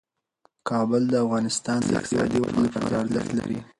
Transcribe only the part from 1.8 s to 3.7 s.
د اقتصادي ودې لپاره ارزښت لري.